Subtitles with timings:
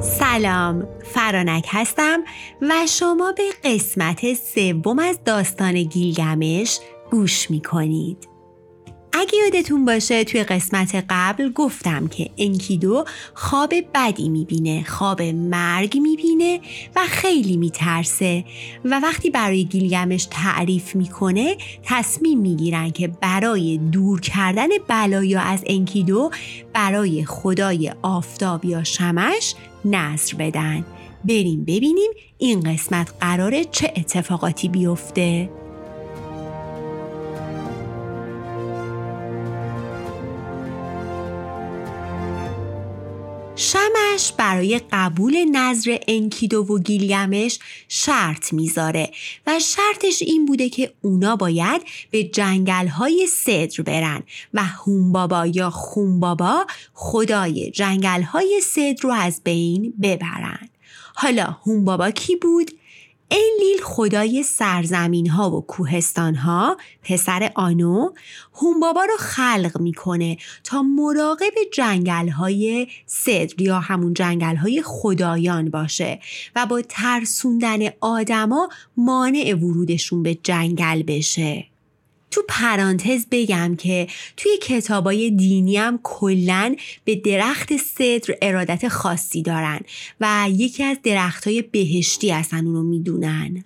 [0.00, 2.20] سلام فرانک هستم
[2.62, 6.78] و شما به قسمت سوم از داستان گیلگمش
[7.10, 8.37] گوش می کنید.
[9.28, 13.04] اگه یادتون باشه توی قسمت قبل گفتم که انکیدو
[13.34, 16.60] خواب بدی می‌بینه خواب مرگ می‌بینه
[16.96, 18.44] و خیلی میترسه
[18.84, 26.30] و وقتی برای گیلگمش تعریف می‌کنه تصمیم می‌گیرن که برای دور کردن بلایا از انکیدو
[26.72, 29.54] برای خدای آفتاب یا شمش
[29.84, 30.84] نظر بدن.
[31.24, 35.50] بریم ببینیم این قسمت قراره چه اتفاقاتی بیفته.
[44.48, 49.10] برای قبول نظر انکیدو و گیلگمش شرط می‌ذاره
[49.46, 54.22] و شرطش این بوده که اونا باید به جنگل های صدر برن
[54.54, 60.68] و هومبابا یا خونبابا خدای جنگل های صدر رو از بین ببرن
[61.14, 62.70] حالا هومبابا کی بود؟
[63.30, 68.10] انلیل خدای سرزمین ها و کوهستان ها پسر آنو
[68.54, 76.20] هومبابا رو خلق می‌کنه تا مراقب جنگل های صدر یا همون جنگل های خدایان باشه
[76.56, 81.66] و با ترسوندن آدما مانع ورودشون به جنگل بشه.
[82.30, 89.80] تو پرانتز بگم که توی کتابای دینی هم کلن به درخت صدر ارادت خاصی دارن
[90.20, 93.64] و یکی از درختهای بهشتی هستن اونو می‌دونن.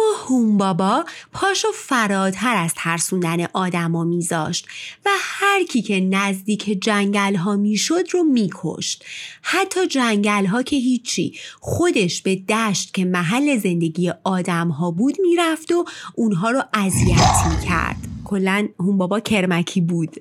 [0.00, 4.66] اما هومبابا پاشو فراتر از ترسوندن آدما میذاشت
[5.06, 9.04] و هر کی که نزدیک جنگل ها می‌شد رو میکشت.
[9.42, 15.72] حتی جنگل ها که هیچی خودش به دشت که محل زندگی آدم ها بود می‌رفت
[15.72, 17.96] و اونها رو اذیت می‌کرد.
[18.24, 20.16] کلا هومبابا کرمکی بود.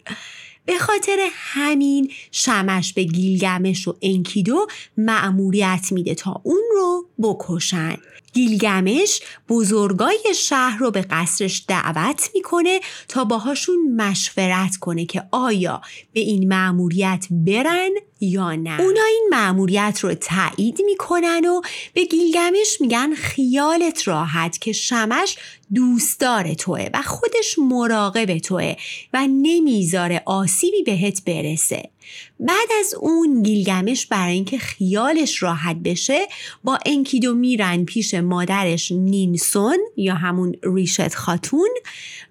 [0.66, 4.68] به خاطر همین شمش به گیلگمش و انکیدو
[4.98, 7.98] مأموریت میده تا اون رو بکشن.
[8.34, 15.82] گیلگمش بزرگای شهر رو به قصرش دعوت می‌کنه تا باهاشون مشورت کنه که آیا
[16.14, 17.90] به این مأموریت برن
[18.22, 18.82] یا نه.
[18.82, 21.62] اونا این مأموریت رو تایید می‌کنن و
[21.94, 25.38] به گیلگمش میگن خیالت راحت که شمش
[25.76, 28.76] دوستدار توه و خودش مراقب توه
[29.14, 31.90] و نمی‌ذاره آسیبی بهت برسه.
[32.40, 36.20] بعد از اون گیلگمش برای اینکه خیالش راحت بشه
[36.64, 41.70] با انکیدو میرن پیش مادرش نینسون یا همون ریشت خاتون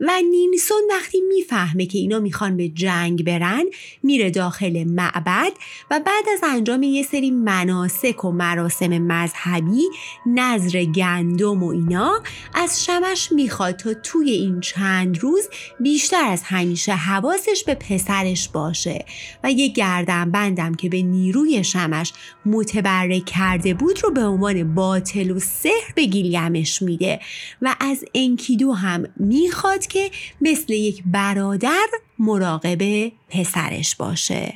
[0.01, 3.65] و نینسون وقتی می‌فهمه که اینا می‌خوان به جنگ برن
[4.03, 5.53] میره داخل معبد
[5.91, 9.83] و بعد از انجام یه سری مناسک و مراسم مذهبی
[10.27, 12.23] نظر گندم و اینا
[12.55, 15.49] از شمش می‌خواد تا توی این چند روز
[15.81, 19.05] بیشتر از همیشه حواسش به پسرش باشه.
[19.45, 22.13] و یه گردن بندم که به نیروی شمش
[22.47, 27.21] متبرک کرده بود رو به عنوان باطل و سحر به گیلگمش میده
[27.63, 31.87] و از انکیدو هم می‌خواد که مثل یک برادر
[32.19, 34.55] مراقب پسرش باشه.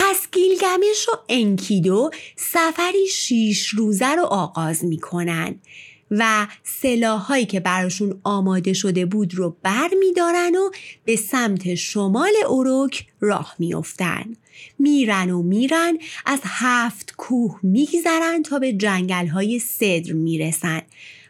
[0.00, 5.60] پس گیلگمش و انکیدو سفری شیش روزه رو آغاز می‌کنن.
[6.10, 10.70] و سلاحهایی که براشون آماده شده بود رو بر میدارن و
[11.04, 14.24] به سمت شمال اروک راه میافتن.
[14.78, 20.82] میرن و میرن از هفت کوه میگذرن تا به جنگل های صدر می‌رسن.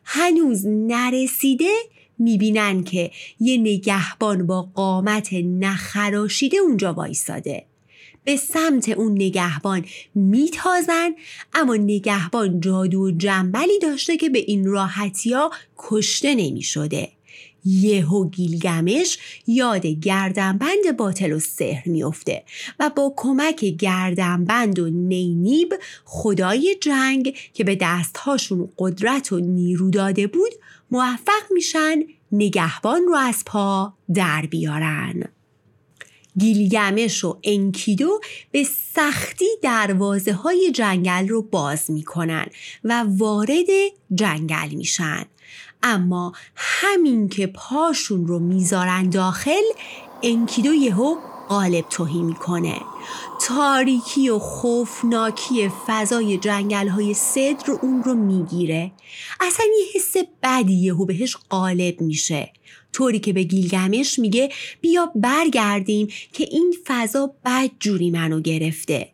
[0.04, 1.72] هنوز نرسیده
[2.18, 3.10] می‌بینن که
[3.40, 7.64] یه نگهبان با قامت نخراشیده اونجا وایستاده
[8.28, 9.84] به سمت اون نگهبان
[10.14, 11.10] میتازن
[11.54, 17.08] اما نگهبان جادو و جنبلی داشته که به این راحتی ها کشته نمی شده.
[17.64, 22.44] یهو گیلگمش یاد گردنبند باطل و سحر میافته
[22.80, 25.74] و با کمک گردنبند و نینیب
[26.04, 30.52] خدای جنگ که به دستهاشون قدرت و نیرو داده بود
[30.90, 31.96] موفق میشن
[32.32, 35.37] نگهبان رو از پا در بیارن.
[36.38, 38.20] گیلگمش و انکیدو
[38.50, 38.64] به
[38.94, 42.46] سختی دروازه های جنگل رو باز می‌کنن
[42.84, 43.66] و وارد
[44.14, 45.24] جنگل میشن.
[45.82, 49.62] اما همین که پاشون رو می‌ذارن داخل
[50.22, 51.16] انکیدو یهو
[51.48, 52.80] قالب توهی می‌کنه.
[53.40, 58.92] تاریکی و خوفناکی فضای جنگل های صدر اون رو می‌گیره.
[59.40, 62.52] اصلا یه حس بدی یهو بهش قالب میشه.
[62.92, 64.48] طوری که به گیلگمش میگه
[64.80, 69.08] بیا برگردیم که این فضا بد جوری منو گرفته.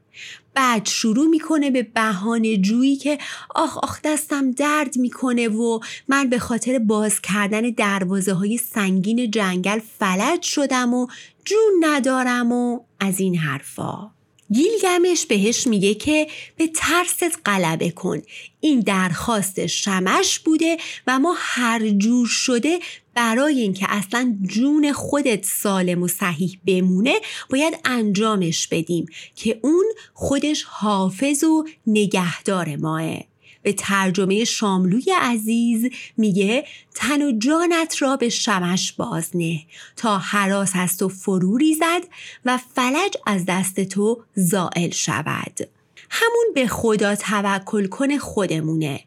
[0.55, 3.19] بعد شروع می‌کنه به بهانه جویی که
[3.55, 9.81] آخ آخ دستم درد می‌کنه و من به خاطر باز کردن دروازه های سنگین جنگل
[9.99, 11.07] فلج شدم و
[11.45, 14.11] جون ندارم و از این حرفا.
[14.53, 18.23] گیلگمش بهش میگه که به ترست غلبه کن.
[18.61, 22.79] این درخواست شمش بوده و ما هر جور شده
[23.15, 27.15] برای اینکه اصلا جون خودت سالم و صحیح بمونه
[27.51, 29.07] باید انجامش بدیم
[29.37, 29.85] که اون
[30.15, 33.21] خودش حافظ و نگهدار ماه.
[33.63, 36.65] به ترجمه شاملوی عزیز میگه
[36.95, 39.61] تن و جانت را به شمش بازنه.
[39.97, 42.03] تا حراس از تو فرو ریزد
[42.45, 45.69] و فلج از دست تو زائل شود.
[46.11, 49.01] همون به خدا توکل کن خودمونه.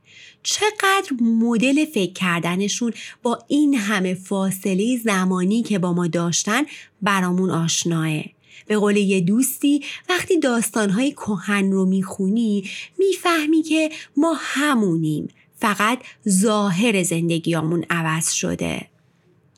[0.44, 6.64] چقدر مدل فکر کردنشون با این همه فاصله زمانی که با ما داشتن
[7.02, 8.24] برامون آشناه.
[8.68, 15.28] به قول یه دوستی وقتی داستانهای کهن رو می‌خونی می‌فهمی که ما همونیم.
[15.60, 16.00] فقط
[16.30, 18.88] ظاهر زندگیامون عوض شده.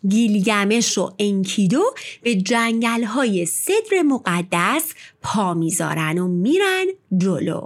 [0.08, 1.84] گیلگمش و انکیدو
[2.24, 6.86] به جنگل های صدر مقدس پا می‌ذارن و میرن
[7.18, 7.58] جلو.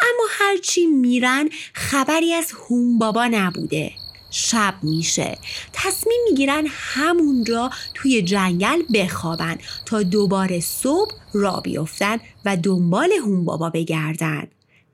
[0.00, 3.92] اما هرچی میرن خبری از هوم بابا نبوده.
[4.30, 5.38] شب میشه.
[5.72, 13.70] تصمیم می‌گیرن همونجا توی جنگل بخوابن تا دوباره صبح را بیفتن و دنبال هون بابا
[13.70, 14.48] بگردن.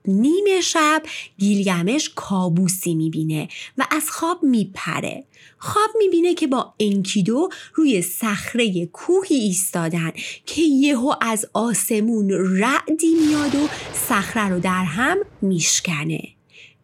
[0.07, 1.03] نیمه شب
[1.37, 5.23] گیلگمش کابوسی می‌بینه و از خواب میپره.
[5.57, 10.11] خواب می‌بینه که با انکیدو روی صخره کوهی ایستادن
[10.45, 16.21] که یهو از آسمون رعدی میاد و صخره رو در هم میشکنه.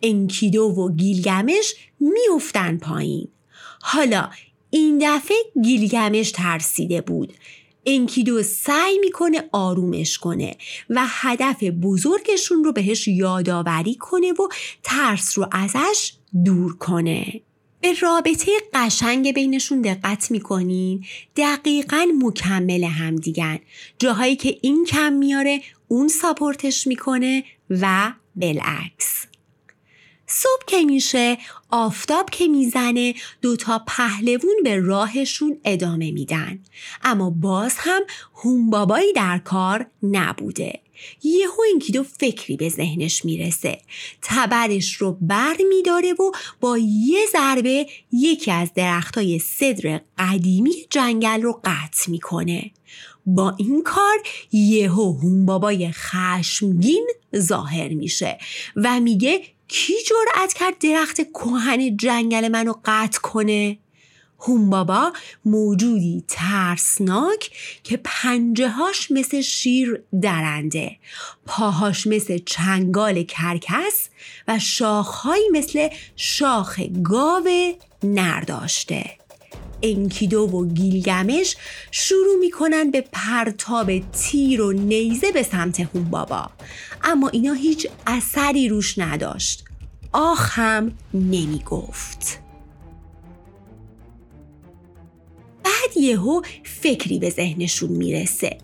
[0.04, 3.28] انکیدو و گیلگمش میافتن پایین.
[3.82, 4.30] حالا
[4.70, 7.34] این دفعه گیلگمش ترسیده بود.
[7.86, 10.56] انکیدو سعی می‌کنه آرومش کنه
[10.90, 14.48] و هدف بزرگشون رو بهش یادآوری کنه و
[14.84, 16.14] ترس رو ازش
[16.46, 17.42] دور کنه.
[17.82, 23.60] به رابطه قشنگ بینشون دقت می‌کنین دقیقا مکمل هم دیگن
[24.00, 29.26] جاهایی که این کم میاره اون ساپورتش می‌کنه و بالعکس.
[30.28, 31.38] صبح که میشه
[31.70, 36.60] آفتاب که می‌زنه دوتا پهلوون به راهشون ادامه میدن.
[37.04, 38.02] اما باز هم
[38.36, 40.80] هومبابایی در کار نبوده.
[41.24, 43.80] یهو اینکیدو فکری به ذهنش می‌رسه.
[44.22, 51.62] تبرش رو بر میداره و با یه ضربه یکی از درختای صدر قدیمی جنگل رو
[51.64, 52.72] قطع می‌کنه.
[53.26, 54.18] با این کار
[54.52, 58.38] یهو هومبابای خشمگین ظاهر میشه
[58.76, 59.42] و میگه
[59.74, 63.78] کی جرأت کرد درخت کهن جنگل منو قطع کنه؟
[64.40, 65.14] هون بابا
[65.46, 67.52] موجودی ترسناک
[67.84, 70.98] که پنجه هاش مثل شیر درنده
[71.46, 74.10] پاهاش مثل چنگال کرکس
[74.48, 77.74] و شاخهایی مثل شاخ گاو
[78.04, 79.18] نرداشته
[79.84, 81.56] انکیدو و گیلگمش
[81.92, 86.50] شروع می‌کنن به پرتاب تیر و نیزه به سمت هون بابا.
[87.04, 89.64] اما اینا هیچ اثری روش نداشت.
[90.12, 91.60] آخ هم نمی
[95.84, 98.58] بعد یهو فکری به ذهنشون می‌رسه.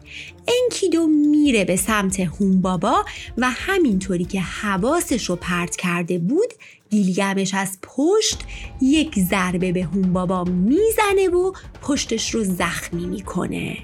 [0.64, 3.06] انکیدو میره به سمت هون بابا
[3.38, 6.54] و همینطوری که حواسش رو پرت کرده بود
[6.90, 8.38] گیلگمش از پشت
[8.82, 11.52] یک ضربه به هون بابا می‌زنه و
[11.82, 13.78] پشتش رو زخمی می‌کنه.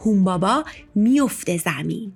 [0.00, 0.64] هون بابا
[0.94, 2.12] میفته زمین.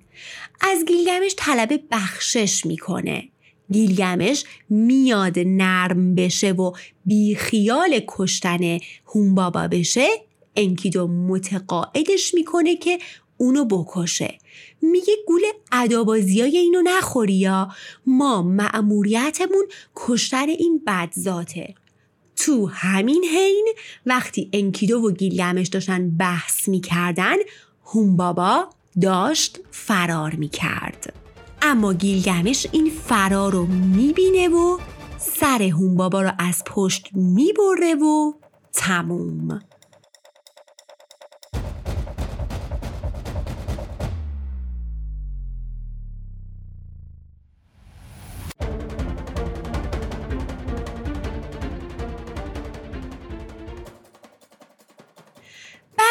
[0.61, 3.29] از گیلگمش طلب بخشش می‌کنه.
[3.71, 6.71] گیلگمش میاد نرم بشه و
[7.05, 10.07] بیخیال کشتن هون بابا بشه
[10.55, 12.99] انکیدو متقاعدش می‌کنه که
[13.37, 14.37] اونو بکشه.
[14.81, 15.41] میگه گول
[15.71, 17.71] های اینو نخوری یا؟
[18.05, 21.73] ما مأموریتمون کشتن این بدذاته
[22.35, 23.67] تو همین حین
[24.05, 27.35] وقتی انکیدو و گیلگمش داشتن بحث می‌کردن
[27.85, 28.69] هون بابا
[29.01, 31.13] داشت فرار می‌کرد.
[31.61, 34.77] اما گیلگمش این فرار رو می‌بینه و
[35.17, 38.33] سر هون بابا رو از پشت می‌بره و
[38.73, 39.59] تموم.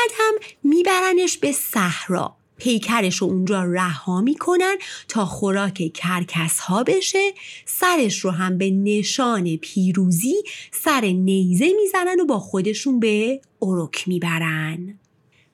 [0.02, 2.36] بعد هم میبرنش به صحرا.
[2.56, 4.76] پیکرش رو اونجا رها می‌کنن
[5.08, 7.32] تا خوراک کرکس ها بشه.
[7.66, 10.34] سرش رو هم به نشان پیروزی
[10.72, 14.98] سر نیزه می‌زنن و با خودشون به اروک می‌برن.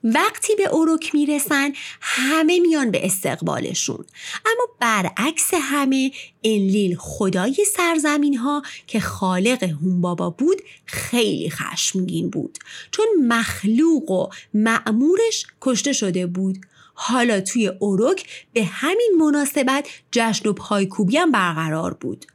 [0.04, 4.04] وقتی به اوروک می‌رسن همه میان به استقبالشون.
[4.46, 6.12] اما برعکس همه
[6.44, 12.58] انلیل خدای سرزمین ها که خالق هومبابا بود خیلی خشمگین بود.
[12.90, 16.58] چون مخلوق و معمورش کشته شده بود.
[16.94, 22.26] حالا توی اوروک به همین مناسبت جشن و پایکوبی هم برقرار بود.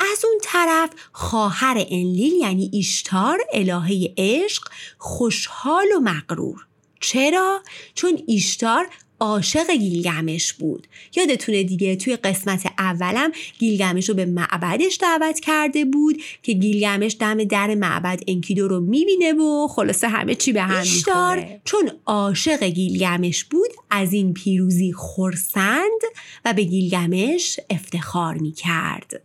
[0.00, 6.65] از اون طرف خواهر انلیل یعنی ایشتار الهه عشق خوشحال و مغرور.
[7.00, 7.62] چرا؟
[7.94, 8.86] چون ایشتار
[9.20, 10.86] عاشق گیلگمش بود.
[11.16, 17.44] یادتونه دیگه توی قسمت اولم گیلگمش رو به معبدش دعوت کرده بود که گیلگمش دم
[17.44, 21.60] در معبد انکیدو رو می‌بینه و خلاصه همه چی به هم می‌خوره.
[21.64, 26.00] چون عاشق گیلگمش بود از این پیروزی خورسند
[26.44, 29.22] و به گیلگمش افتخار می‌کرد.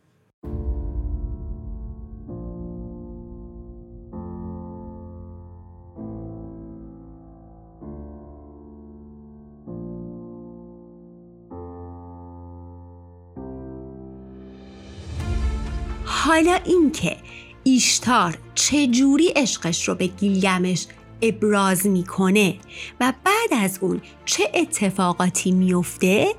[16.32, 17.18] حالا اینکه
[17.64, 20.88] ایشتار چجوری عشقش رو به گیلگمش
[21.22, 22.56] ابراز می‌کنه
[23.00, 26.36] و بعد از اون چه اتفاقاتی میفته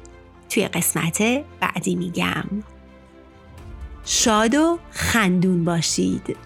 [0.50, 1.22] توی قسمت
[1.61, 2.44] بعدی میگم.
[4.04, 6.37] شاد و خندون باشید.